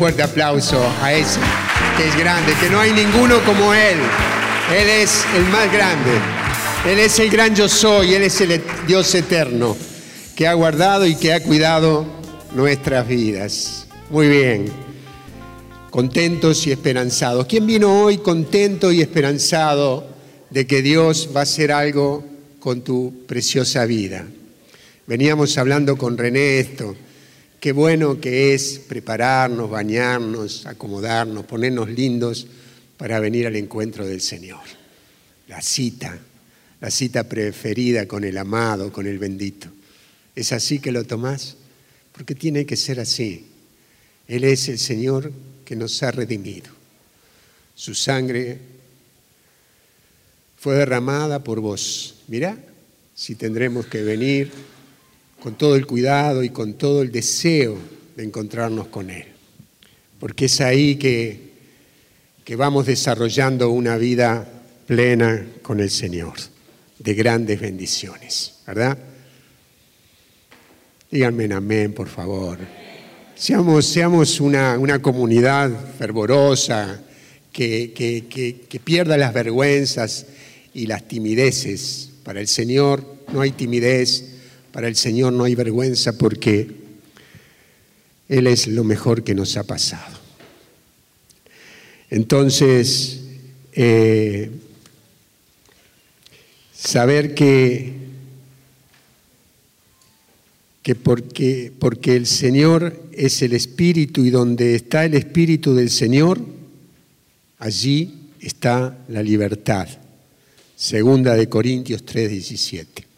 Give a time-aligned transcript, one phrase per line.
[0.00, 1.38] fuerte aplauso a ese
[1.98, 3.98] que es grande, que no hay ninguno como Él.
[4.74, 6.12] Él es el más grande.
[6.86, 9.76] Él es el gran yo soy, Él es el Dios eterno
[10.34, 12.06] que ha guardado y que ha cuidado
[12.54, 13.88] nuestras vidas.
[14.08, 14.72] Muy bien,
[15.90, 17.44] contentos y esperanzados.
[17.44, 20.08] ¿Quién vino hoy contento y esperanzado
[20.48, 22.24] de que Dios va a hacer algo
[22.58, 24.24] con tu preciosa vida?
[25.06, 26.96] Veníamos hablando con René esto
[27.60, 32.46] Qué bueno que es prepararnos, bañarnos, acomodarnos, ponernos lindos
[32.96, 34.62] para venir al encuentro del Señor.
[35.46, 36.18] La cita,
[36.80, 39.68] la cita preferida con el amado, con el bendito.
[40.34, 41.56] ¿Es así que lo tomás?
[42.12, 43.44] Porque tiene que ser así.
[44.26, 45.30] Él es el Señor
[45.66, 46.70] que nos ha redimido.
[47.74, 48.58] Su sangre
[50.56, 52.22] fue derramada por vos.
[52.26, 52.56] Mirá
[53.14, 54.50] si tendremos que venir
[55.40, 57.76] con todo el cuidado y con todo el deseo
[58.14, 59.24] de encontrarnos con Él.
[60.18, 61.50] Porque es ahí que,
[62.44, 64.46] que vamos desarrollando una vida
[64.86, 66.34] plena con el Señor,
[66.98, 68.98] de grandes bendiciones, ¿verdad?
[71.10, 72.58] Díganme amén, por favor.
[73.34, 77.02] Seamos, seamos una, una comunidad fervorosa,
[77.52, 80.26] que, que, que pierda las vergüenzas
[80.72, 82.10] y las timideces.
[82.22, 84.29] Para el Señor no hay timidez,
[84.72, 86.70] para el Señor no hay vergüenza porque
[88.28, 90.18] Él es lo mejor que nos ha pasado.
[92.10, 93.20] Entonces,
[93.72, 94.50] eh,
[96.72, 97.92] saber que,
[100.82, 106.40] que porque, porque el Señor es el Espíritu y donde está el Espíritu del Señor,
[107.58, 109.88] allí está la libertad.
[110.74, 113.09] Segunda de Corintios 3:17.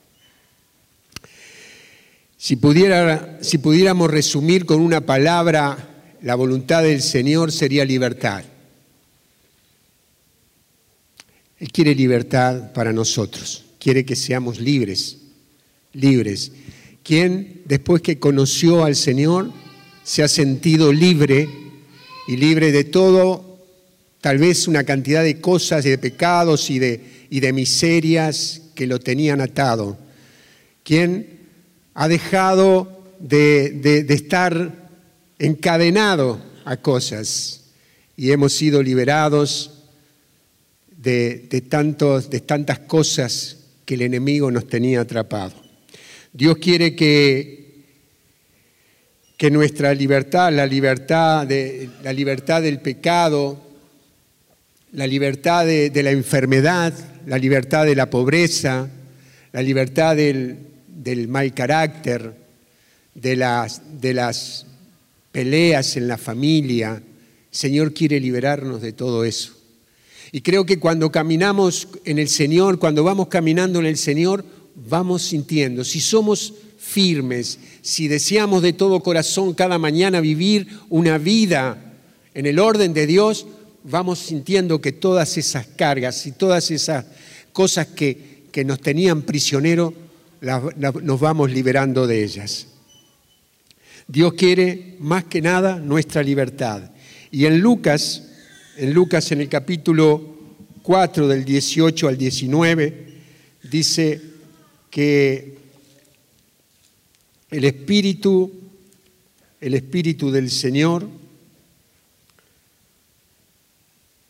[2.45, 8.43] Si, pudiéramos resumir con una palabra, la voluntad del Señor sería libertad.
[11.61, 15.19] Él quiere libertad para nosotros, quiere que seamos libres,
[15.93, 16.51] libres.
[17.05, 19.53] Quien después que conoció al Señor
[20.03, 21.49] se ha sentido libre
[22.27, 23.61] y libre de todo,
[24.21, 28.99] tal vez una cantidad de cosas, de pecados y de, y de miserias que lo
[28.99, 29.97] tenían atado.
[30.83, 31.32] Quien
[31.95, 34.91] ha dejado de, estar
[35.39, 37.65] encadenado a cosas
[38.17, 39.83] y hemos sido liberados
[40.97, 45.55] de, tantos, de tantas cosas que el enemigo nos tenía atrapado.
[46.33, 47.85] Dios quiere que,
[49.37, 53.61] que nuestra libertad, la libertad, de, la libertad del pecado,
[54.93, 56.95] la libertad de la enfermedad,
[57.27, 58.89] la libertad de la pobreza,
[59.53, 62.35] la libertad del, del mal carácter,
[63.15, 64.67] de las, de las
[65.31, 66.95] peleas en la familia.
[66.95, 67.03] El
[67.51, 69.55] Señor quiere liberarnos de todo eso.
[70.31, 74.45] Y creo que cuando caminamos en el Señor, cuando vamos caminando en el Señor,
[74.75, 81.99] vamos sintiendo, si somos firmes, si deseamos de todo corazón cada mañana vivir una vida
[82.35, 83.47] en el orden de Dios,
[83.85, 87.05] vamos sintiendo que todas esas cargas y todas esas
[87.53, 89.93] cosas que, que nos tenían prisioneros
[90.43, 92.67] nos vamos liberando de ellas.
[94.09, 96.91] Dios quiere más que nada nuestra libertad.
[97.31, 98.29] Y en Lucas,
[98.77, 100.37] en Lucas en el capítulo
[100.83, 103.07] 4 del 18 al 19,
[103.71, 104.21] dice
[104.91, 105.57] que
[107.51, 108.53] el Espíritu,
[109.61, 111.09] el Espíritu del Señor,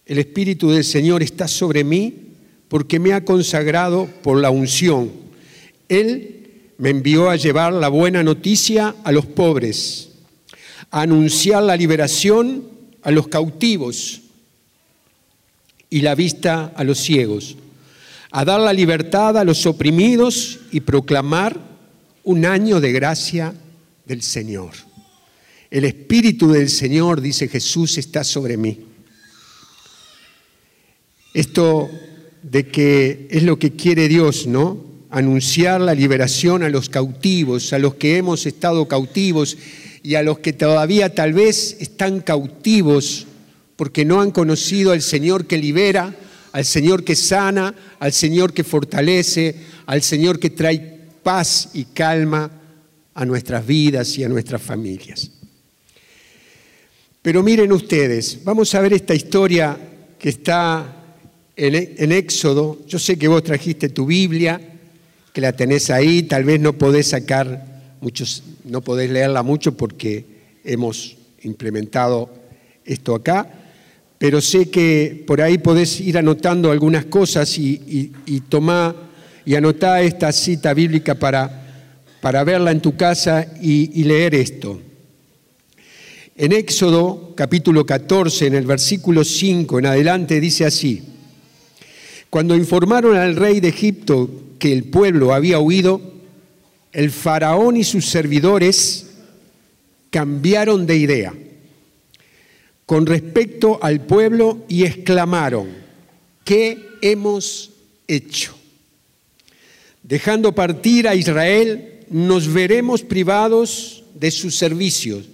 [0.04, 2.14] el Espíritu del Señor está sobre mí
[2.68, 5.21] porque me ha consagrado por la unción
[6.00, 10.08] él me envió a llevar la buena noticia a los pobres,
[10.90, 12.68] a anunciar la liberación
[13.02, 14.22] a los cautivos
[15.90, 17.56] y la vista a los ciegos,
[18.30, 21.60] a dar la libertad a los oprimidos y proclamar
[22.24, 23.54] un año de gracia
[24.06, 24.70] del Señor.
[25.70, 28.80] El Espíritu del Señor, dice Jesús, está sobre mí.
[31.34, 31.90] Esto
[32.42, 34.91] de que es lo que quiere Dios, ¿no?
[35.12, 39.58] Anunciar la liberación a los cautivos, a los que hemos estado cautivos
[40.02, 43.26] y a los que todavía tal vez están cautivos
[43.76, 46.16] porque no han conocido al Señor que libera,
[46.52, 49.54] al Señor que sana, al Señor que fortalece,
[49.84, 50.78] al Señor que trae
[51.22, 52.50] paz y calma
[53.12, 55.30] a nuestras vidas y a nuestras familias.
[57.20, 59.78] Pero miren ustedes, vamos a ver esta historia
[60.18, 61.04] que está
[61.54, 62.80] en, Éxodo.
[62.86, 64.71] Yo sé que vos trajiste tu Biblia,
[65.32, 70.25] que la tenés ahí, tal vez no podés sacar muchos, no podés leerla mucho porque
[70.64, 72.31] hemos implementado
[72.84, 73.49] esto acá,
[74.19, 78.94] pero sé que por ahí podés ir anotando algunas cosas y, y, tomar
[79.44, 81.90] y anotar esta cita bíblica para,
[82.20, 84.81] para verla en tu casa y, y leer esto.
[86.37, 91.02] En Éxodo capítulo 14, en el versículo 5 en adelante, dice así,
[92.31, 94.31] cuando informaron al rey de Egipto
[94.62, 96.00] que el pueblo había huido,
[96.92, 99.08] el faraón y sus servidores
[100.08, 101.34] cambiaron de idea
[102.86, 105.68] con respecto al pueblo y exclamaron,
[106.44, 107.72] ¿qué hemos
[108.06, 108.54] hecho?
[110.04, 115.24] Dejando partir a Israel, nos veremos privados de sus servicios.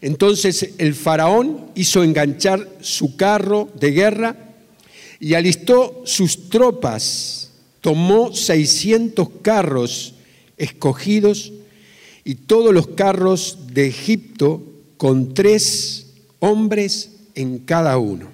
[0.00, 4.54] Entonces el faraón hizo enganchar su carro de guerra
[5.20, 7.41] y alistó sus tropas,
[7.82, 10.14] tomó 600 carros
[10.56, 11.52] escogidos
[12.24, 14.62] y todos los carros de Egipto
[14.96, 16.06] con tres
[16.38, 18.28] hombres en cada uno.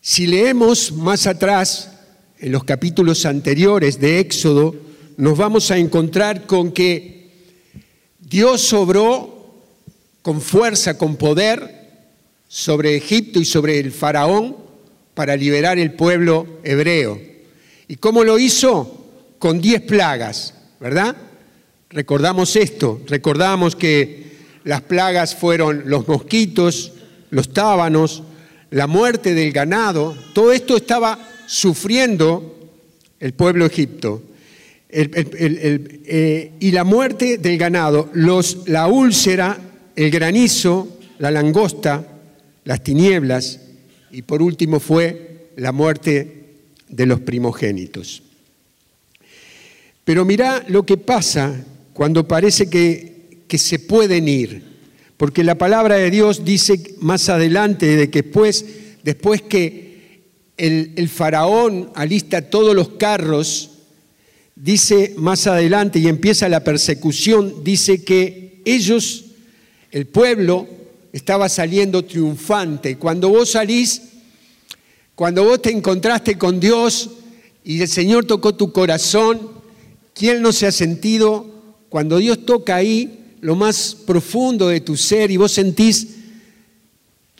[0.00, 1.90] Si leemos más atrás,
[2.38, 4.74] en los capítulos anteriores de Éxodo,
[5.18, 7.30] nos vamos a encontrar con que
[8.20, 9.62] Dios obró
[10.22, 11.90] con fuerza, con poder
[12.48, 14.63] sobre Egipto y sobre el faraón
[15.14, 17.20] para liberar el pueblo hebreo.
[17.88, 19.00] ¿Y cómo lo hizo?
[19.38, 21.16] Con diez plagas, ¿verdad?
[21.90, 24.24] Recordamos esto, recordamos que
[24.64, 26.92] las plagas fueron los mosquitos,
[27.30, 28.22] los tábanos,
[28.70, 32.72] la muerte del ganado, todo esto estaba sufriendo
[33.20, 34.22] el pueblo egipto.
[34.88, 39.58] Eh, y la muerte del ganado, los, la úlcera,
[39.94, 42.06] el granizo, la langosta,
[42.64, 43.60] las tinieblas
[44.14, 46.44] y por último fue la muerte
[46.88, 48.22] de los primogénitos.
[50.04, 53.14] Pero mira lo que pasa cuando parece que
[53.48, 54.62] que se pueden ir,
[55.16, 58.64] porque la palabra de Dios dice más adelante de que después,
[59.02, 60.22] después que
[60.56, 63.70] el, el faraón alista todos los carros,
[64.56, 69.26] dice más adelante y empieza la persecución, dice que ellos,
[69.90, 70.66] el pueblo,
[71.14, 72.98] estaba saliendo triunfante.
[72.98, 74.02] Cuando vos salís,
[75.14, 77.08] cuando vos te encontraste con Dios
[77.64, 79.50] y el Señor tocó tu corazón,
[80.12, 81.46] ¿quién no se ha sentido
[81.88, 83.20] cuando Dios toca ahí?
[83.44, 86.06] lo más profundo de tu ser y vos sentís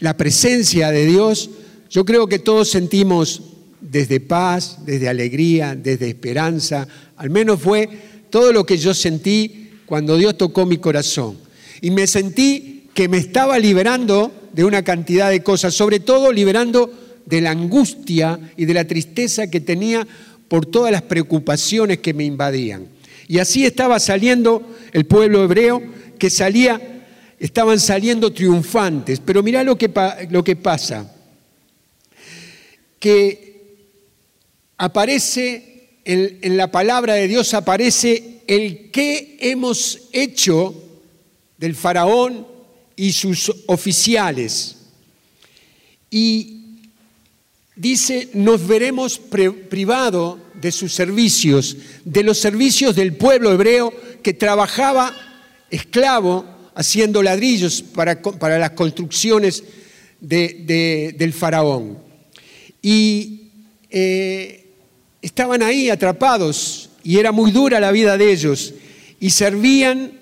[0.01, 1.49] la presencia de Dios,
[1.89, 3.41] yo creo que todos sentimos
[3.81, 7.89] desde paz, desde alegría, desde esperanza, al menos fue
[8.29, 11.39] todo lo que yo sentí cuando Dios tocó mi corazón.
[11.81, 16.91] Y me sentí que me estaba liberando de una cantidad de cosas, sobre todo liberando
[17.27, 20.07] de la angustia y de la tristeza que tenía
[20.49, 22.87] por todas las preocupaciones que me invadían.
[23.27, 25.83] Y así estaba saliendo el pueblo hebreo
[26.19, 27.03] que salía,
[27.41, 29.21] estaban saliendo triunfantes.
[29.21, 29.91] Pero mirá lo que,
[30.31, 31.13] lo que pasa,
[33.01, 33.65] que
[34.77, 40.75] aparece en, en la palabra de Dios, aparece el que hemos hecho
[41.59, 42.54] del faraón
[42.97, 44.77] y sus oficiales.
[46.11, 46.79] Y
[47.77, 55.15] dice, nos veremos privados de sus servicios, de los servicios del pueblo hebreo que trabajaba
[55.71, 59.63] esclavo haciendo ladrillos para, para las construcciones
[60.21, 61.99] del faraón.
[62.81, 63.51] Y
[63.91, 64.67] eh,
[65.23, 68.75] estaban ahí atrapados y era muy dura la vida de ellos
[69.21, 70.13] y servían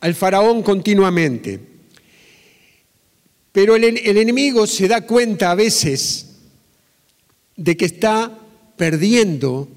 [0.00, 1.69] al faraón continuamente.
[3.52, 6.26] Pero el, enemigo se da cuenta a veces
[7.56, 8.38] de que está
[8.76, 9.68] perdiendo,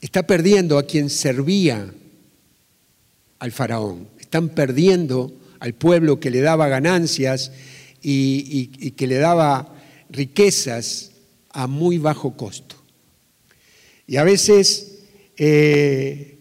[0.00, 1.92] está perdiendo a quien servía
[3.38, 4.08] al faraón.
[4.18, 7.52] Están perdiendo al pueblo que le daba ganancias
[8.02, 9.74] y, que le daba
[10.10, 11.12] riquezas
[11.50, 12.76] a muy bajo costo.
[14.06, 14.98] Y a veces,
[15.36, 16.38] eh,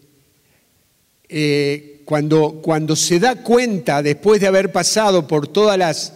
[1.30, 6.12] eh, cuando, cuando, se da cuenta, después de haber pasado por todas las,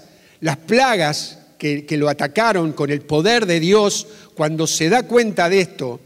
[0.65, 6.00] plagas que, lo atacaron con el poder de Dios, cuando se da cuenta de esto,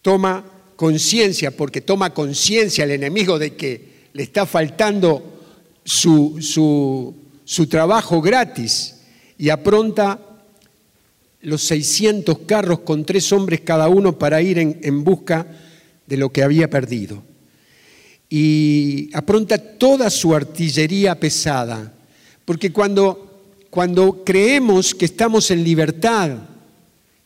[0.00, 0.42] toma
[0.74, 5.38] conciencia, porque toma conciencia el enemigo de que le está faltando
[5.84, 9.00] su, su, trabajo gratis
[9.36, 10.18] y apronta
[11.42, 15.46] los 600 carros con tres hombres cada uno para ir en busca
[16.06, 17.27] de lo que había perdido.
[18.30, 21.94] Y apronta toda su artillería pesada,
[22.44, 26.38] porque cuando, cuando creemos que estamos en libertad,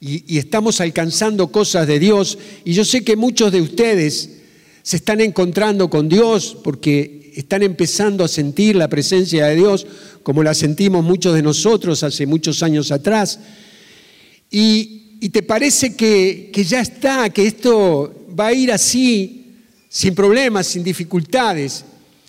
[0.04, 2.36] y, estamos alcanzando cosas de Dios.
[2.64, 4.30] Y yo sé que muchos de ustedes
[4.82, 9.86] se están encontrando con Dios porque están empezando a sentir la presencia de Dios
[10.24, 13.38] como la sentimos muchos de nosotros hace muchos años atrás.
[14.50, 14.98] Y,
[15.30, 19.41] te parece que, que ya está, que esto va a ir así,
[19.92, 21.84] sin problemas, sin dificultades.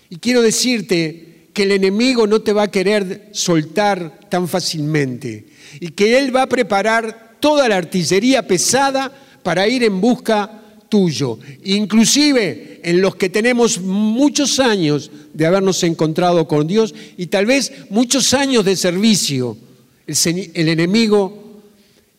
[0.09, 5.45] Y quiero decirte que el enemigo no te va a querer soltar tan fácilmente
[5.79, 9.11] y que él va a preparar toda la artillería pesada
[9.43, 16.47] para ir en busca tuyo, inclusive en los que tenemos muchos años de habernos encontrado
[16.49, 19.57] con Dios y tal vez muchos años de servicio.
[20.05, 21.61] El, enemigo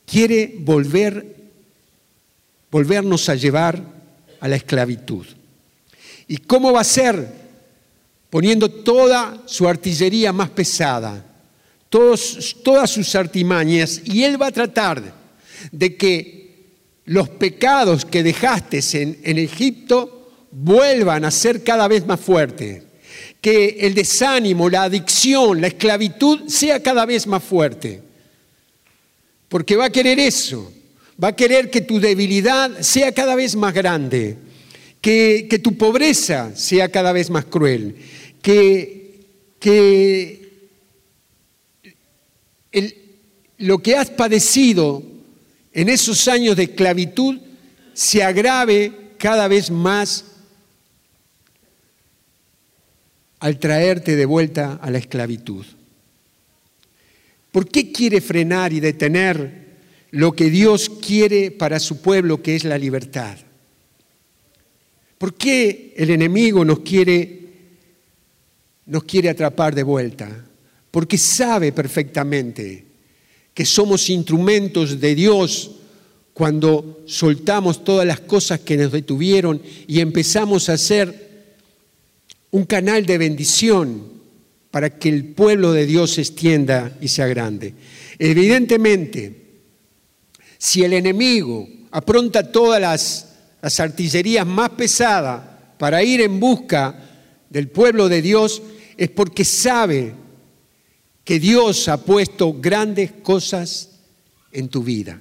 [0.07, 1.37] quiere volver,
[2.71, 3.94] volvernos a llevar
[4.45, 5.25] a la esclavitud.
[6.29, 7.27] ¿Y cómo va a ser?
[8.29, 11.25] Poniendo toda su artillería más pesada,
[11.89, 15.03] todas sus artimañas, y él va a tratar
[15.73, 16.57] de que
[17.07, 22.83] los pecados que dejaste en, en Egipto vuelvan a ser cada vez más fuertes.
[23.41, 28.03] Que el desánimo, la adicción, la esclavitud sea cada vez más fuerte.
[29.49, 30.71] Porque va a querer eso.
[31.23, 34.37] Va a querer que tu debilidad sea cada vez más grande.
[35.00, 37.97] Que, que tu pobreza sea cada vez más cruel.
[38.42, 39.21] Que,
[39.59, 40.44] que
[43.59, 45.02] lo que has padecido
[45.73, 47.38] en esos años de esclavitud
[47.92, 50.25] se agrave cada vez más
[53.40, 55.64] al traerte de vuelta a la esclavitud.
[57.52, 59.63] ¿Por qué quiere frenar y detener
[60.14, 63.37] lo que Dios quiere para su pueblo, que es la libertad?
[65.18, 67.40] ¿Por qué el enemigo nos quiere,
[68.87, 70.47] nos quiere atrapar de vuelta?
[70.92, 72.85] Porque sabe perfectamente
[73.52, 75.73] que somos instrumentos de Dios
[76.33, 81.56] cuando soltamos todas las cosas que nos detuvieron y empezamos a ser
[82.52, 84.12] un canal de bendición
[84.71, 87.75] para que el pueblo de Dios se extienda y sea grande.
[88.21, 89.44] Evidentemente,
[90.64, 95.42] si el enemigo apronta todas las, artillerías más pesadas
[95.76, 96.99] para ir en busca
[97.50, 98.62] del pueblo de Dios,
[98.97, 100.14] es porque sabe
[101.23, 103.90] que Dios ha puesto grandes cosas
[104.52, 105.21] en tu vida.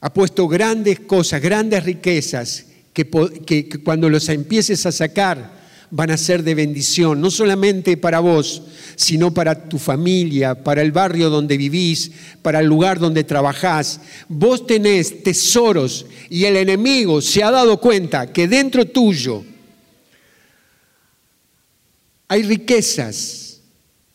[0.00, 3.06] Ha puesto grandes cosas, grandes riquezas, que,
[3.44, 5.57] que, cuando los empieces a sacar
[5.90, 8.62] van a ser de bendición, no solamente para vos,
[8.96, 12.10] sino para tu familia, para el barrio donde vivís,
[12.42, 14.00] para el lugar donde trabajás.
[14.28, 19.44] Vos tenés tesoros y el enemigo se ha dado cuenta que dentro tuyo
[22.28, 23.60] hay riquezas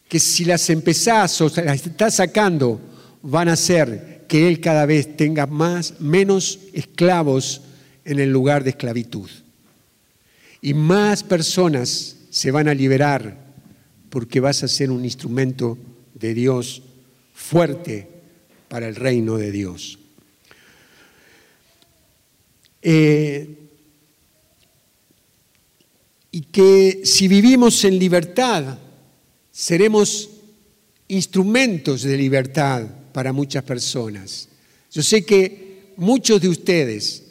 [0.07, 2.79] que si las empezás o las estás sacando,
[3.23, 7.61] van a hacer que Él cada vez tenga más, menos esclavos
[8.05, 9.29] en el lugar de esclavitud.
[10.63, 13.37] Y más personas se van a liberar
[14.09, 15.77] porque vas a ser un instrumento
[16.13, 16.81] de Dios
[17.33, 18.07] fuerte
[18.69, 19.99] para el reino de Dios.
[22.81, 23.57] Eh,
[26.31, 28.77] y que si vivimos en libertad,
[29.51, 30.29] seremos
[31.09, 34.47] instrumentos de libertad para muchas personas.
[34.89, 37.21] Yo sé que muchos de ustedes,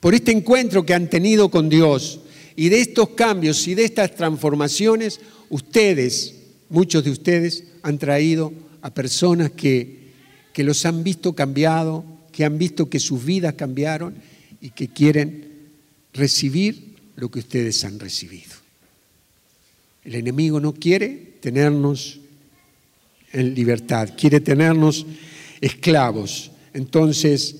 [0.00, 2.20] por este encuentro que han tenido con Dios
[2.58, 6.34] y de estos cambios y de estas transformaciones, ustedes,
[6.68, 10.08] muchos de ustedes, han traído a personas que,
[10.52, 14.16] que los han visto cambiado, que han visto que sus vidas cambiaron
[14.60, 15.46] y que quieren
[16.12, 18.56] recibir lo que ustedes han recibido.
[20.02, 22.18] El enemigo no quiere tenernos
[23.32, 25.06] en libertad, quiere tenernos
[25.60, 26.50] esclavos.
[26.74, 27.54] Entonces,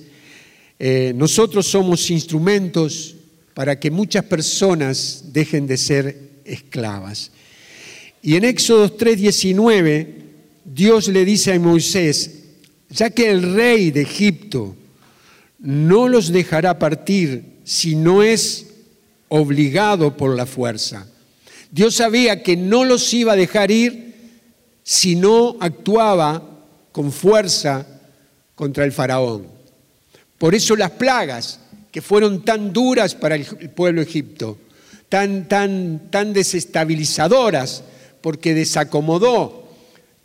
[0.77, 3.15] eh, nosotros somos instrumentos
[3.59, 7.33] para que muchas personas dejen de ser esclavas.
[8.23, 10.07] Y en Éxodo 3:19,
[10.65, 12.31] Dios le dice a Moisés,
[12.89, 14.77] ya que el rey de Egipto
[15.59, 18.65] no los dejará partir si no es
[19.27, 21.09] obligado por la fuerza.
[21.73, 24.15] Dios sabía que no los iba a dejar ir
[24.85, 26.49] si no actuaba
[26.93, 27.85] con fuerza
[28.55, 29.49] contra el faraón.
[30.39, 31.59] Por eso las plagas
[32.03, 34.59] fueron tan duras para el pueblo egipto,
[35.09, 37.83] tan, tan, tan desestabilizadoras,
[38.21, 39.69] porque desacomodó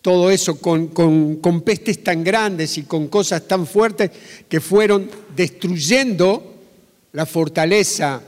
[0.01, 4.11] todo eso con, con pestes tan grandes y con cosas tan fuertes
[4.49, 6.53] que fueron destruyendo
[7.13, 8.21] la fortaleza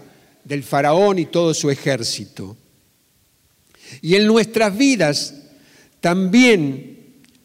[0.44, 2.56] del faraón y todo su ejército.
[4.02, 5.34] Y en nuestras vidas
[6.00, 6.98] también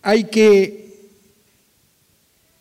[0.03, 1.09] hay que,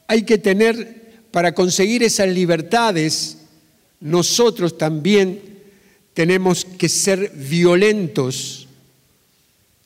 [0.08, 0.99] hay que tener,
[1.32, 3.38] para conseguir esas libertades,
[4.00, 5.42] nosotros también
[6.14, 8.68] tenemos que ser violentos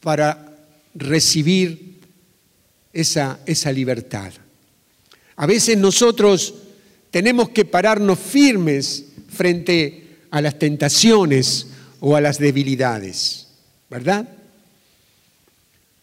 [0.02, 0.58] para
[0.96, 2.00] recibir
[2.92, 4.32] esa, esa libertad.
[5.36, 6.54] A veces nosotros
[7.12, 11.68] tenemos que pararnos firmes frente a las tentaciones
[12.00, 13.48] o a las debilidades,
[13.90, 14.28] ¿verdad?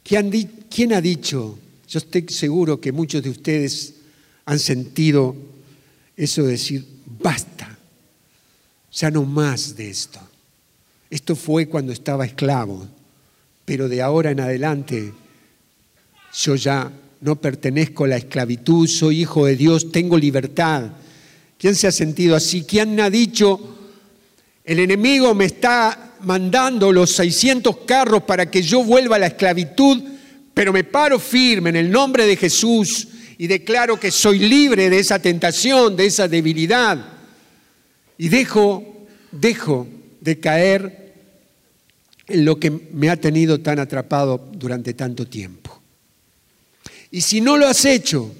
[0.02, 1.58] ¿Quién ha dicho?
[1.88, 3.94] Yo estoy seguro que muchos de ustedes
[4.44, 5.36] han sentido
[6.16, 6.86] eso de decir,
[7.20, 7.78] basta,
[8.92, 10.20] ya no más de esto.
[11.08, 12.86] Esto fue cuando estaba esclavo,
[13.64, 15.12] pero de ahora en adelante
[16.32, 20.90] yo ya no pertenezco a la esclavitud, soy hijo de Dios, tengo libertad.
[21.58, 22.62] ¿Quién se ha sentido así?
[22.62, 23.76] ¿Quién ha dicho,
[24.64, 30.02] el enemigo me está mandando los 600 carros para que yo vuelva a la esclavitud,
[30.54, 33.08] pero me paro firme en el nombre de Jesús
[33.40, 37.02] y declaro que soy libre de esa tentación, de esa debilidad,
[38.18, 38.84] y dejo,
[40.20, 41.14] de caer
[42.28, 45.80] en lo que me ha tenido tan atrapado durante tanto tiempo.
[47.10, 48.30] Y si no lo has hecho,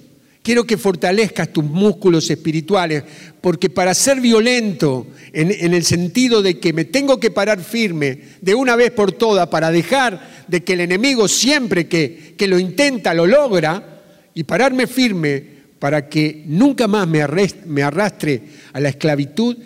[0.43, 3.03] quiero que fortalezcas tus músculos espirituales,
[3.41, 8.53] porque para ser violento, en, el sentido de que me tengo que parar firme de
[8.53, 13.15] una vez por todas para dejar de que el enemigo siempre que, que lo intenta
[13.15, 13.91] lo logra,
[14.33, 19.57] y pararme firme para que nunca más me arrastre a la esclavitud,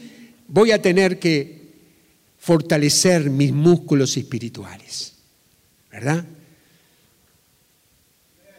[0.47, 1.65] voy a tener que
[2.37, 5.13] fortalecer mis músculos espirituales.
[5.91, 6.25] ¿Verdad?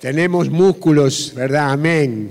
[0.01, 1.71] Tenemos músculos, ¿verdad?
[1.71, 2.31] Amén.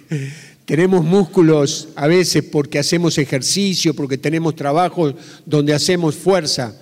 [0.64, 5.14] tenemos músculos a veces porque hacemos ejercicio, porque tenemos trabajos
[5.46, 6.78] donde hacemos fuerza,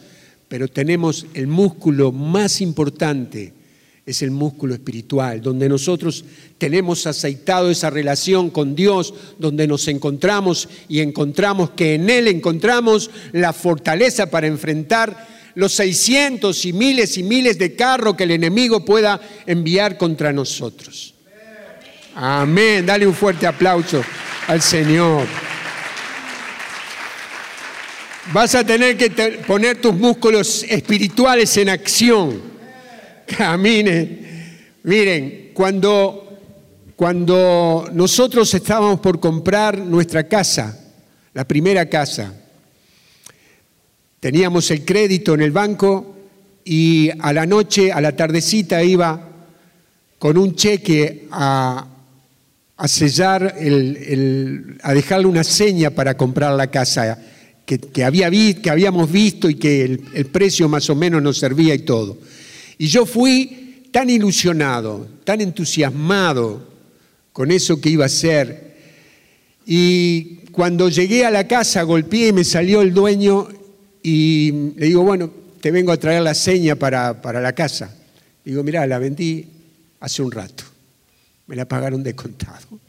[0.48, 3.52] pero tenemos el músculo más importante,
[4.04, 6.24] es el músculo espiritual, donde nosotros
[6.58, 13.10] tenemos aceitado esa relación con Dios, donde nos encontramos y encontramos que en Él encontramos
[13.32, 18.84] la fortaleza para enfrentar los 600 y miles y miles de carros que el enemigo
[18.84, 21.14] pueda enviar contra nosotros.
[22.14, 22.84] Amén.
[22.84, 24.02] Dale un fuerte aplauso
[24.48, 25.26] al Señor.
[28.32, 29.10] Vas a tener que
[29.46, 32.51] poner tus músculos espirituales en acción.
[33.36, 34.18] Camine.
[34.84, 36.38] Miren, cuando,
[36.96, 40.78] cuando nosotros estábamos por comprar nuestra casa,
[41.34, 42.34] la primera casa,
[44.22, 46.14] Teníamos el crédito en el banco
[46.64, 49.30] y a la noche, a la tardecita, iba
[50.16, 51.88] con un cheque a,
[52.86, 53.56] sellar,
[54.80, 57.18] a dejarle una seña para comprar la casa
[57.66, 61.80] que, que habíamos visto y que el, el precio más o menos nos servía y
[61.80, 62.16] todo.
[62.78, 66.66] Y yo fui tan ilusionado, tan entusiasmado
[67.32, 68.72] con eso que iba a ser.
[69.66, 73.48] Y cuando llegué a la casa, golpeé y me salió el dueño
[74.02, 75.30] y le digo, bueno,
[75.60, 77.94] te vengo a traer la seña para, la casa.
[78.44, 79.46] Digo, mirá, la vendí
[80.00, 80.64] hace un rato.
[81.46, 82.80] Me la pagaron de contado.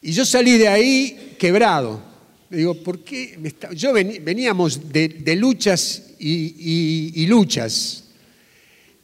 [0.00, 2.00] Y yo salí de ahí quebrado.
[2.48, 3.38] Le digo, ¿por qué?
[3.74, 8.04] Yo veníamos de, luchas y, luchas.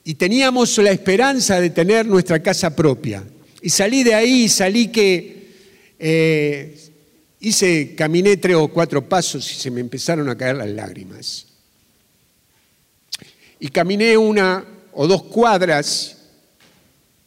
[0.05, 3.25] Y teníamos la esperanza de tener nuestra casa propia.
[3.61, 5.53] Y salí de ahí, salí que
[5.98, 6.83] eh,
[7.44, 11.46] Hice, caminé tres o cuatro pasos y se me empezaron a caer las lágrimas.
[13.59, 16.18] Y caminé una o dos cuadras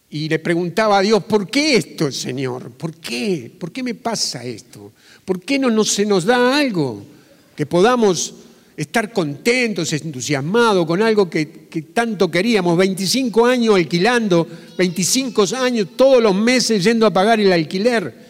[0.10, 2.72] y le preguntaba a Dios, ¿por qué esto, Señor?
[2.72, 3.52] ¿Por qué?
[3.60, 4.94] ¿Por qué me pasa esto?
[5.26, 7.06] ¿Por qué no, se nos da algo?
[7.54, 8.36] Que podamos
[8.78, 12.78] estar contentos, entusiasmados con algo que, que, tanto queríamos.
[12.78, 18.26] 25 años alquilando, 25 años todos los meses yendo a pagar el alquiler.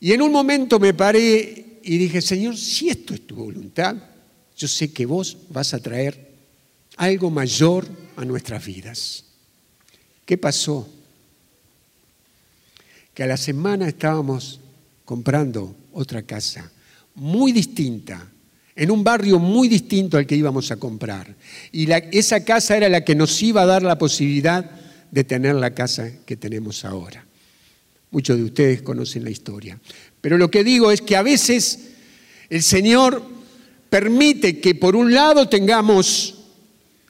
[0.00, 3.96] Y en un momento me paré y dije, Señor, si esto es tu voluntad,
[4.56, 6.32] yo sé que vos vas a traer
[6.96, 9.24] algo mayor a nuestras vidas.
[10.24, 10.88] ¿Qué pasó?
[13.14, 14.60] Que a la semana estábamos
[15.04, 16.70] comprando otra casa,
[17.14, 18.30] muy distinta,
[18.76, 21.34] en un barrio muy distinto al que íbamos a comprar.
[21.72, 24.70] Y esa casa era la que nos iba a dar la posibilidad
[25.10, 27.24] de tener la casa que tenemos ahora.
[28.10, 29.78] Muchos de ustedes conocen la historia.
[30.20, 31.90] Pero lo que digo es que a veces
[32.50, 33.22] el Señor
[33.88, 36.34] permite que por un lado tengamos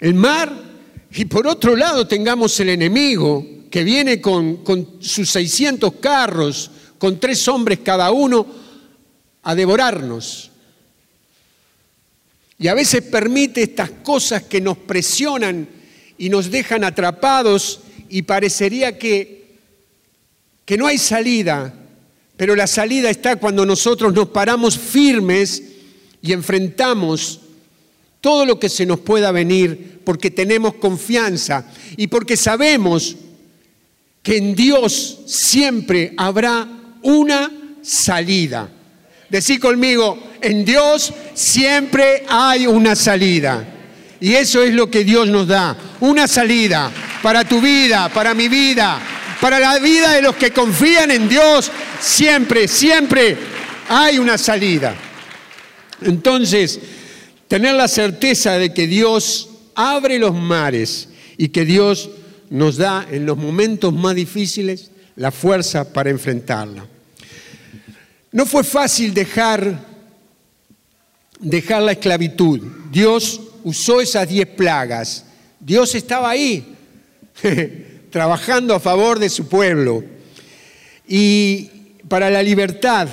[0.01, 0.53] el mar
[1.13, 4.63] y por otro lado tengamos el enemigo que viene con,
[5.01, 8.47] sus 600 carros, con tres hombres cada uno,
[9.43, 10.51] a devorarnos.
[12.59, 15.69] Y a veces permite estas cosas que nos presionan
[16.19, 19.37] y nos dejan atrapados y parecería que
[20.67, 21.73] que no hay salida,
[22.37, 25.63] Pero la salida está cuando nosotros nos paramos firmes
[26.21, 27.41] y enfrentamos
[28.21, 31.67] todo lo que se nos pueda venir porque tenemos confianza
[31.97, 33.17] y porque sabemos
[34.23, 36.69] que en Dios siempre habrá
[37.01, 38.69] una salida.
[39.31, 43.65] Decí conmigo, en Dios siempre hay una salida.
[44.21, 46.91] Y eso es lo que Dios nos da, una salida
[47.23, 48.99] para tu vida, para mi vida,
[49.41, 51.71] para la vida de los que confían en Dios.
[52.01, 53.37] Siempre, siempre
[53.89, 54.95] hay una salida.
[56.01, 56.81] Entonces,
[57.49, 62.11] tener la certeza de que Dios abre los mares y que Dios
[62.51, 66.87] nos da en los momentos más difíciles la fuerza para enfrentarla.
[68.33, 69.96] No fue fácil dejar,
[71.41, 72.61] dejar la esclavitud.
[72.91, 75.25] Dios usó esas diez plagas.
[75.61, 76.77] Dios estaba ahí,
[78.11, 80.05] trabajando a favor de su pueblo.
[81.07, 81.71] Y
[82.09, 83.09] para la libertad.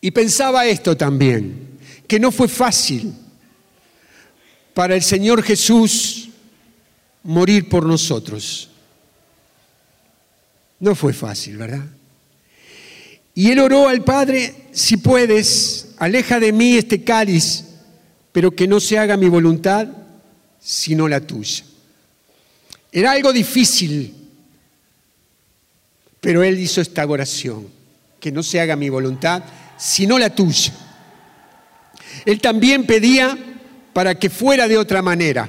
[0.00, 3.12] Y pensaba esto también, que no fue fácil
[4.74, 6.28] para el Señor Jesús
[7.24, 8.70] morir por nosotros.
[10.78, 11.84] No fue fácil, ¿verdad?
[13.38, 17.66] Y él oró al Padre, si puedes, aleja de mí este cáliz,
[18.32, 19.86] pero que no se haga mi voluntad,
[20.58, 21.62] sino la tuya.
[22.90, 24.12] Era algo difícil,
[26.20, 27.68] pero él hizo esta oración,
[28.18, 29.44] que no se haga mi voluntad,
[29.76, 30.72] sino la tuya.
[32.24, 33.38] Él también pedía
[33.92, 35.48] para que fuera de otra manera,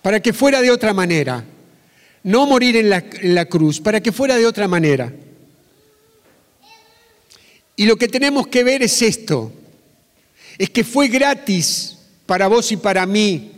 [0.00, 1.44] para que fuera de otra manera,
[2.22, 5.12] no morir en la, en la cruz, para que fuera de otra manera.
[7.76, 9.52] Y lo que tenemos que ver es esto,
[10.58, 13.50] es que fue gratis para vos y para mí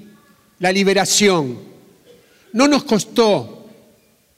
[0.59, 1.59] la liberación.
[2.53, 3.67] No nos costó,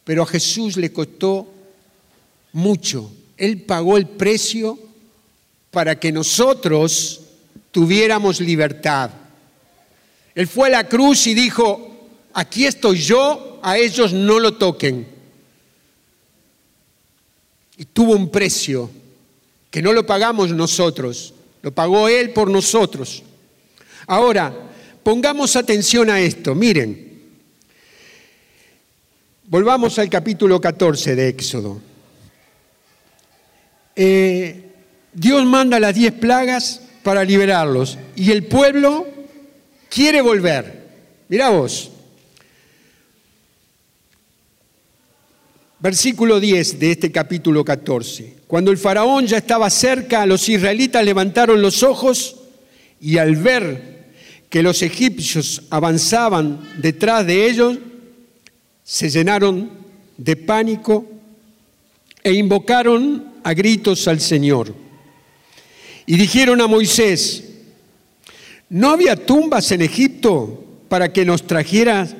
[0.04, 1.52] pero a Jesús le costó
[2.52, 3.12] mucho.
[3.36, 4.78] Él pagó el precio
[5.70, 7.20] para que nosotros
[7.70, 9.10] tuviéramos libertad.
[10.34, 15.06] Él fue a la cruz y dijo, aquí estoy yo, a ellos no lo toquen.
[17.76, 18.90] Y tuvo un precio
[19.70, 23.22] que no lo pagamos nosotros, lo pagó Él por nosotros.
[24.06, 24.54] Ahora,
[25.02, 27.20] pongamos atención a esto, miren,
[29.44, 31.80] volvamos al capítulo 14 de Éxodo.
[33.94, 34.62] Eh,
[35.12, 39.06] Dios manda las diez plagas para liberarlos y el pueblo
[39.88, 40.86] quiere volver.
[41.28, 41.90] Mirá vos,
[45.78, 48.36] Versículo 10 de este capítulo 14.
[48.46, 52.36] Cuando el faraón ya estaba cerca, los israelitas levantaron los ojos
[52.98, 54.06] y al ver
[54.48, 57.78] que los egipcios avanzaban detrás de ellos,
[58.84, 59.70] se llenaron
[60.16, 61.04] de pánico
[62.22, 64.74] e invocaron a gritos al Señor.
[66.06, 67.44] Y dijeron a Moisés,
[68.70, 72.14] ¿no había tumbas en Egipto para que nos trajeras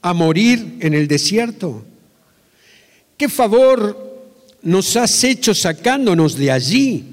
[0.00, 1.84] a morir en el desierto?
[3.16, 3.96] ¿Qué favor
[4.62, 7.04] nos has hecho sacándonos de allí?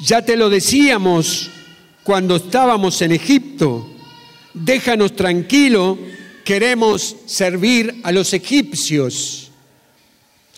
[0.00, 1.50] Ya te lo decíamos
[2.02, 3.88] cuando estábamos en Egipto,
[4.52, 5.98] déjanos tranquilo,
[6.44, 9.50] queremos servir a los egipcios.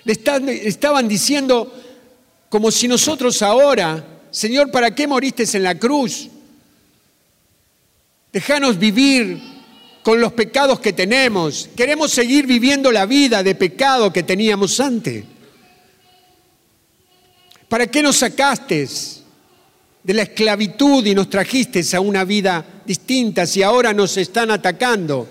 [0.04, 1.72] Le estaban diciendo
[2.48, 6.28] como si nosotros ahora, Señor, ¿para qué moriste en la cruz?
[8.32, 9.51] Déjanos vivir
[10.02, 11.68] con los pecados que tenemos.
[11.76, 15.24] Queremos seguir viviendo la vida de pecado que teníamos antes.
[17.68, 18.88] ¿Para qué nos sacaste
[20.02, 25.28] de la esclavitud y nos trajiste a una vida distinta si ahora nos están atacando?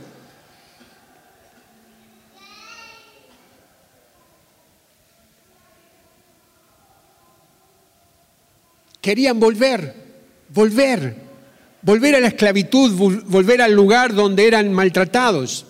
[9.02, 9.96] Querían volver,
[10.50, 11.31] volver
[11.82, 15.66] volver a la esclavitud, volver al lugar donde eran maltratados.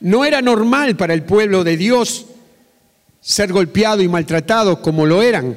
[0.00, 2.26] No era normal para el pueblo de Dios
[3.20, 5.56] ser golpeado y maltratado como lo eran,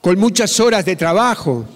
[0.00, 1.66] con muchas horas de trabajo.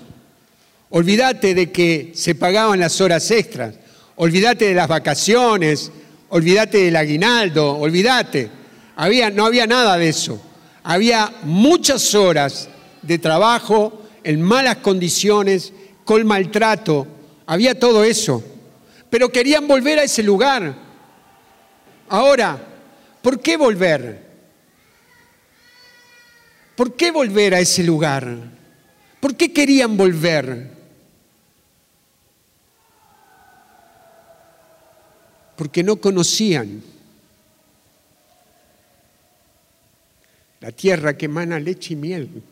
[0.90, 3.74] Olvídate de que se pagaban las horas extras,
[4.16, 5.90] olvídate de las vacaciones,
[6.28, 8.50] olvídate del aguinaldo, olvídate.
[8.96, 10.40] Había, no había nada de eso.
[10.82, 12.68] Había muchas horas
[13.02, 15.72] de trabajo en malas condiciones
[16.06, 17.06] con maltrato,
[17.44, 18.42] había todo eso,
[19.10, 20.74] pero querían volver a ese lugar.
[22.08, 22.58] Ahora,
[23.20, 24.24] ¿por qué volver?
[26.74, 28.34] ¿Por qué volver a ese lugar?
[29.20, 30.70] ¿Por qué querían volver?
[35.56, 36.82] Porque no conocían.
[40.60, 42.42] la tierra que emana leche y miel.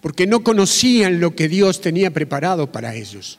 [0.00, 3.38] Porque no conocían lo que Dios tenía preparado para ellos.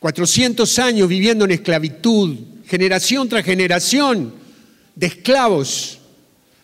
[0.00, 2.36] 400 años viviendo en esclavitud,
[2.66, 4.34] generación tras generación
[4.94, 5.98] de esclavos.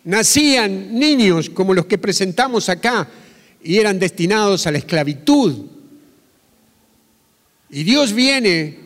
[0.05, 3.09] Nacían niños como los que presentamos acá
[3.63, 5.67] y eran destinados a la esclavitud.
[7.71, 8.79] Y Dios viene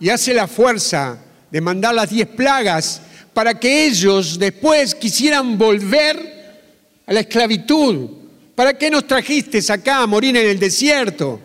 [0.00, 1.18] y hace la fuerza
[1.50, 3.00] de mandar las diez plagas
[3.32, 6.62] para que ellos después quisieran volver
[7.06, 8.23] a la esclavitud.
[8.54, 11.40] ¿Para qué nos trajiste acá a morir en el desierto?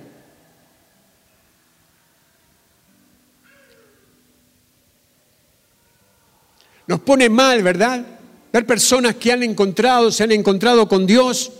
[6.86, 8.06] Nos pone mal, ¿verdad?
[8.52, 11.52] Ver personas que han encontrado, se han encontrado con Dios,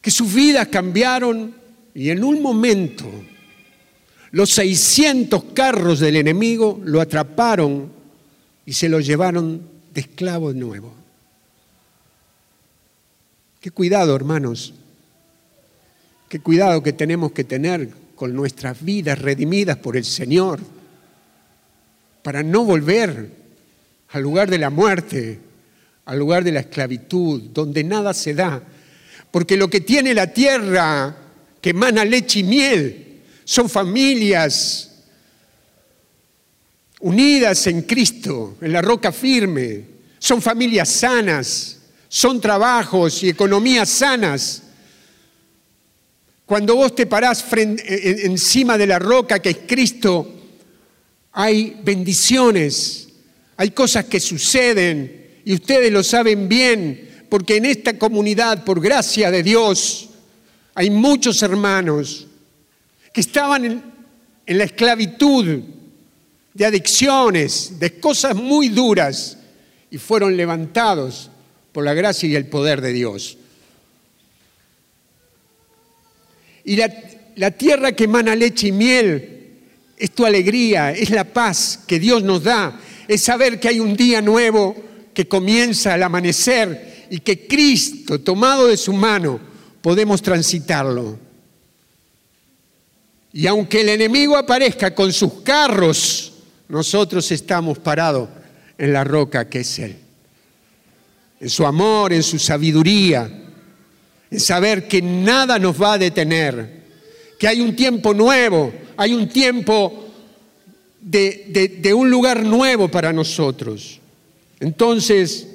[0.00, 1.54] que sus vidas cambiaron
[1.94, 3.04] y en un momento
[4.30, 7.92] los 600 carros del enemigo lo atraparon
[8.64, 11.01] y se lo llevaron de esclavo nuevo.
[13.62, 14.74] Qué cuidado, hermanos.
[16.28, 20.58] Qué cuidado que tenemos que tener con nuestras vidas redimidas por el Señor
[22.24, 23.30] para no volver
[24.08, 25.38] al lugar de la muerte,
[26.06, 28.60] al lugar de la esclavitud, donde nada se da.
[29.30, 31.16] Porque lo que tiene la tierra
[31.60, 35.04] que emana leche y miel son familias
[36.98, 39.84] unidas en Cristo, en la roca firme,
[40.18, 41.81] son familias sanas,
[42.14, 44.64] son trabajos y economías sanas.
[46.44, 50.30] Cuando vos te parás encima de la roca que es Cristo,
[51.32, 53.08] hay bendiciones,
[53.56, 59.30] hay cosas que suceden y ustedes lo saben bien, porque en esta comunidad, por gracia
[59.30, 60.10] de Dios,
[60.74, 62.26] hay muchos hermanos
[63.10, 63.64] que estaban
[64.44, 65.62] en, la esclavitud
[66.52, 69.38] de adicciones, de cosas muy duras,
[69.90, 71.30] y fueron levantados
[71.72, 73.38] por la gracia y el poder de Dios.
[76.64, 76.92] Y la,
[77.36, 79.50] la, tierra que emana leche y miel
[79.96, 83.96] es tu alegría, es la paz que Dios nos da, es saber que hay un
[83.96, 84.76] día nuevo
[85.12, 89.40] que comienza al amanecer y que Cristo, tomado de su mano,
[89.80, 91.18] podemos transitarlo.
[93.32, 96.32] Y aunque el enemigo aparezca con sus carros,
[96.68, 98.28] nosotros estamos parados
[98.78, 99.96] en la roca que es Él.
[101.42, 103.28] En su amor, en su sabiduría,
[104.30, 106.84] en saber que nada nos va a detener,
[107.36, 110.08] que hay un tiempo nuevo, hay un tiempo
[111.00, 113.98] de, un lugar nuevo para nosotros.
[114.60, 115.48] Entonces,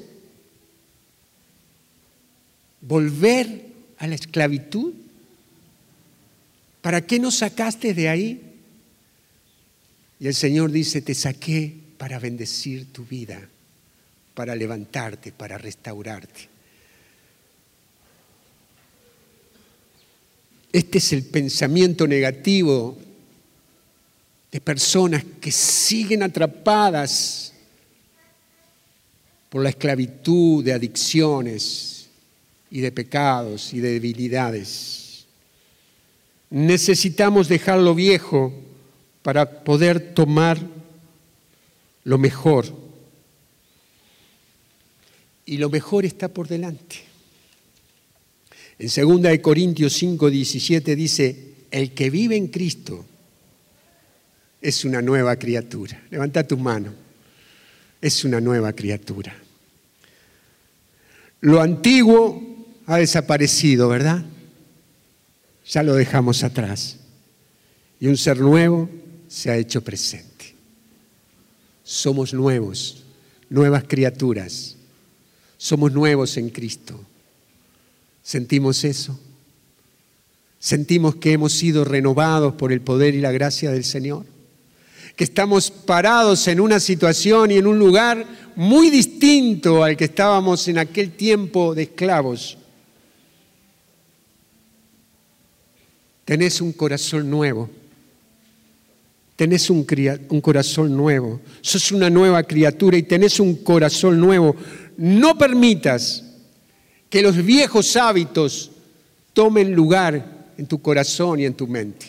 [2.82, 4.94] volver a la esclavitud,
[6.82, 8.42] ¿para qué nos sacaste de ahí?
[10.20, 13.48] Y el Señor dice, te saqué para bendecir tu vida,
[14.38, 16.48] para levantarte, para restaurarte.
[20.72, 22.96] Este es el pensamiento negativo
[24.52, 27.52] de personas que siguen atrapadas
[29.50, 32.08] por la esclavitud de adicciones
[32.70, 35.26] y de pecados y de debilidades.
[36.52, 38.54] Necesitamos dejar lo viejo
[39.24, 40.60] para poder tomar
[42.04, 42.87] lo mejor.
[45.48, 46.98] Y lo mejor está por delante.
[48.78, 53.06] En 2 Corintios 5, 17 dice, el que vive en Cristo,
[54.62, 56.04] es una nueva criatura.
[56.12, 56.94] Levanta tu mano.
[58.02, 59.36] Es una nueva criatura.
[61.42, 64.24] Lo antiguo ha desaparecido, ¿verdad?
[65.68, 66.98] Ya lo dejamos atrás.
[68.00, 68.90] Y un ser nuevo
[69.28, 70.54] se ha hecho presente.
[71.84, 73.04] Somos nuevos,
[73.50, 74.77] nuevas criaturas.
[75.58, 77.00] Somos nuevos en Cristo.
[78.22, 79.20] ¿Sentimos eso?
[80.60, 84.26] ¿Sentimos que hemos sido renovados por el poder y la gracia del Señor?
[85.18, 88.24] que estamos parados en una situación y en un lugar
[88.56, 92.56] muy distinto al que estábamos en aquel tiempo de esclavos.
[96.24, 97.68] Tenés un corazón nuevo.
[99.38, 99.86] Tenés un,
[100.42, 101.40] corazón nuevo.
[101.62, 104.56] Sos una nueva criatura y tenés un corazón nuevo.
[104.98, 106.24] No permitas
[107.08, 108.72] que los viejos hábitos
[109.34, 112.08] tomen lugar en tu corazón y en tu mente.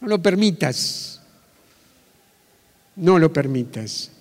[0.00, 1.20] No lo permitas.
[2.94, 4.12] No lo permitas.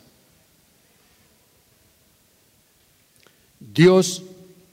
[3.60, 4.24] Dios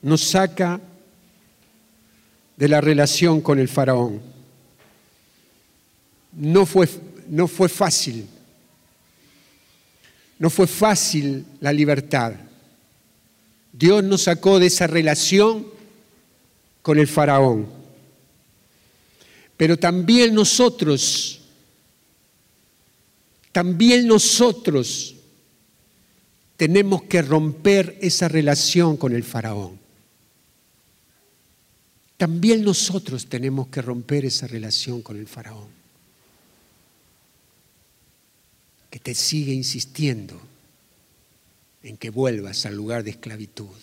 [0.00, 0.80] nos saca
[2.56, 4.22] de la relación con el faraón.
[6.32, 6.88] No fue,
[7.28, 8.26] no fue fácil.
[10.38, 12.34] No fue fácil la libertad.
[13.72, 15.66] Dios nos sacó de esa relación
[16.82, 17.66] con el faraón.
[19.56, 21.40] Pero también nosotros,
[23.52, 25.16] también nosotros
[26.56, 29.78] tenemos que romper esa relación con el faraón.
[32.16, 35.68] También nosotros tenemos que romper esa relación con el faraón,
[38.98, 40.40] te sigue insistiendo
[41.82, 43.76] en que vuelvas al lugar de esclavitud.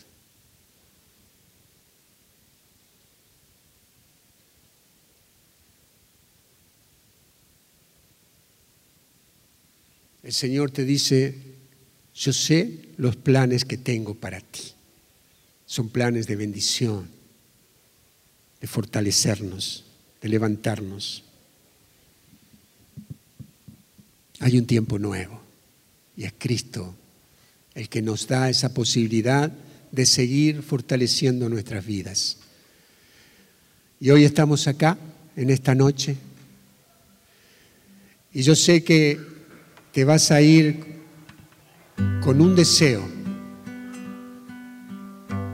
[10.23, 11.35] El Señor te dice,
[12.15, 14.73] yo sé los planes que tengo para ti.
[15.65, 17.09] Son planes de bendición,
[18.61, 19.83] de fortalecernos,
[20.21, 21.23] de levantarnos.
[24.43, 25.39] Hay un tiempo nuevo
[26.17, 26.93] y es Cristo
[27.75, 29.49] el que nos da esa posibilidad
[29.89, 32.39] de seguir fortaleciendo nuestras vidas.
[34.01, 34.97] Y hoy estamos acá,
[35.37, 36.17] en esta noche,
[38.33, 39.17] y yo sé que
[39.93, 40.83] te vas a ir
[42.21, 43.07] con un deseo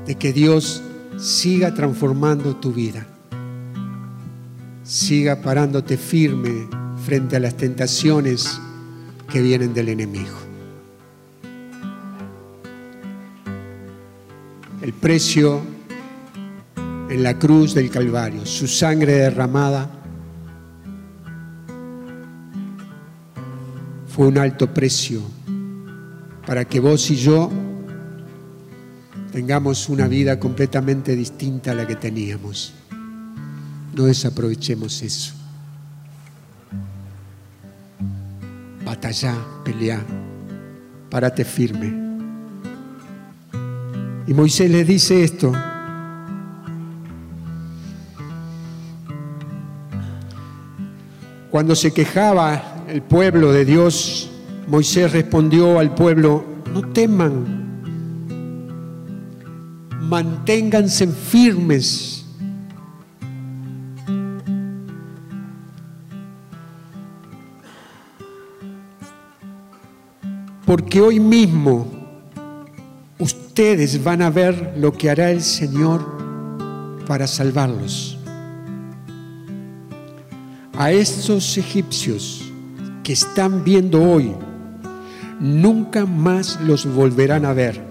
[0.08, 0.82] de que Dios
[1.20, 3.06] siga transformando tu vida,
[4.84, 6.68] siga parándote firme
[7.06, 8.60] frente a las tentaciones
[9.30, 10.36] que vienen del enemigo.
[14.82, 15.62] El precio
[17.10, 19.90] en la cruz del Calvario, su sangre derramada,
[24.08, 25.22] fue un alto precio
[26.46, 27.52] para que vos y yo
[29.32, 32.74] tengamos una vida completamente distinta a la que teníamos.
[33.96, 35.39] No desaprovechemos eso.
[38.90, 40.04] Batalla, pelea,
[41.12, 41.94] párate firme.
[44.26, 45.52] Y Moisés le dice esto.
[51.52, 54.32] Cuando se quejaba el pueblo de Dios,
[54.68, 57.46] Moisés respondió al pueblo, no teman,
[60.02, 62.19] manténganse firmes.
[70.70, 71.88] Porque hoy mismo
[73.18, 76.06] ustedes van a ver lo que hará el Señor
[77.08, 78.20] para salvarlos.
[80.78, 82.52] A estos egipcios
[83.04, 84.32] que están viendo hoy,
[85.40, 87.84] nunca más los volverán a ver.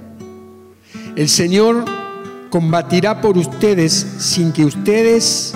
[1.17, 1.85] El Señor
[2.49, 5.53] combatirá por ustedes sin que ustedes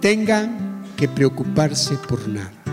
[0.00, 2.63] tengan que preocuparse por nada.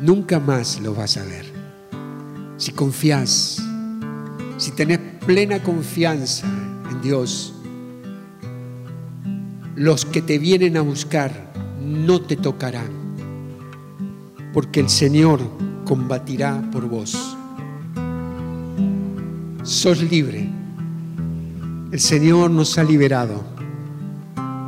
[0.00, 1.44] Nunca más lo vas a ver.
[2.56, 3.62] Si confías,
[4.56, 6.46] si tenés plena confianza
[6.90, 7.52] en Dios,
[9.76, 12.88] los que te vienen a buscar no te tocarán,
[14.54, 15.40] porque el Señor
[15.84, 17.36] combatirá por vos.
[19.62, 20.48] Sos libre.
[21.92, 23.44] El Señor nos ha liberado.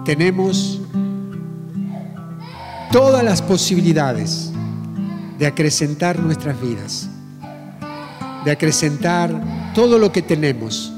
[0.05, 0.81] Tenemos
[2.91, 4.52] todas las posibilidades
[5.39, 7.09] de acrecentar nuestras vidas,
[8.45, 10.93] de acrecentar todo lo que tenemos,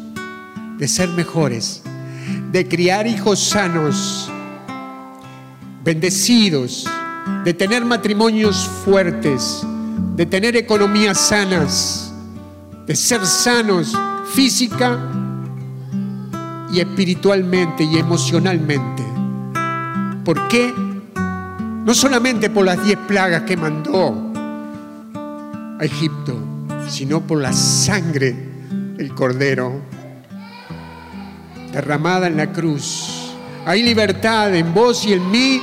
[0.79, 1.83] de ser mejores
[2.55, 4.31] de criar hijos sanos,
[5.83, 6.89] bendecidos,
[7.45, 9.63] de tener matrimonios fuertes,
[10.15, 12.15] de tener economías sanas,
[12.87, 13.93] de ser sanos
[14.33, 14.99] física
[16.73, 19.03] y espiritualmente y emocionalmente.
[20.25, 20.73] ¿Por qué?
[21.85, 24.24] No solamente por las diez plagas que mandó
[25.79, 26.39] a Egipto,
[26.89, 28.35] sino por la sangre
[28.97, 29.81] del cordero
[31.75, 33.33] derramada en la cruz.
[33.67, 35.61] Hay libertad en vos y en mí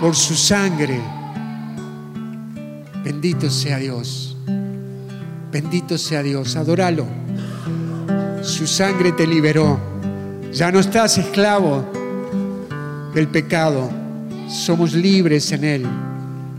[0.00, 1.00] por su sangre.
[3.04, 4.36] Bendito sea Dios.
[5.52, 6.56] Bendito sea Dios.
[6.56, 7.06] Adóralo.
[8.42, 9.78] Su sangre te liberó.
[10.52, 11.84] Ya no estás esclavo
[13.14, 13.90] del pecado.
[14.48, 15.86] Somos libres en Él.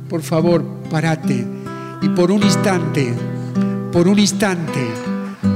[0.07, 1.58] Por favor, parate.
[2.01, 3.13] Y por un instante,
[3.91, 4.87] por un instante,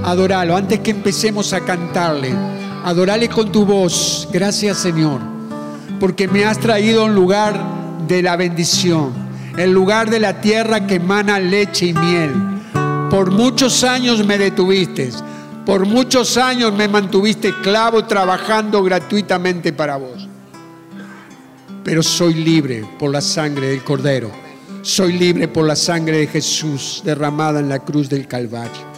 [0.03, 0.55] adóralo.
[0.55, 2.33] Antes que empecemos a cantarle.
[2.83, 4.27] Adorale con tu voz.
[4.31, 5.21] Gracias Señor,
[6.01, 7.57] porque me has traído a un lugar
[8.07, 9.13] de la bendición,
[9.57, 12.31] el lugar de la tierra que emana leche y miel.
[13.09, 15.11] Por muchos años me detuviste,
[15.65, 20.27] por muchos años me mantuviste esclavo trabajando gratuitamente para vos.
[21.85, 24.42] Pero soy libre por la sangre del Cordero.
[24.83, 28.92] Soy libre por la sangre de Jesús derramada en la cruz del Calvario.